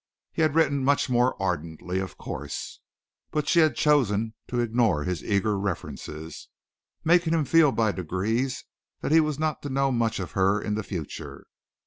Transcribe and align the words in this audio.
He 0.31 0.41
had 0.41 0.55
written 0.55 0.83
much 0.83 1.11
more 1.11 1.39
ardently, 1.39 1.99
of 1.99 2.17
course, 2.17 2.79
but 3.29 3.47
she 3.47 3.59
had 3.59 3.75
chosen 3.75 4.33
to 4.47 4.59
ignore 4.59 5.03
his 5.03 5.23
eager 5.23 5.59
references, 5.59 6.47
making 7.03 7.35
him 7.35 7.45
feel 7.45 7.71
by 7.71 7.91
degrees 7.91 8.65
that 9.01 9.11
he 9.11 9.19
was 9.19 9.37
not 9.37 9.61
to 9.61 9.69
know 9.69 9.91
much 9.91 10.19
of 10.19 10.31
her 10.31 10.59
in 10.59 10.73
the 10.73 10.81
future. 10.81 11.45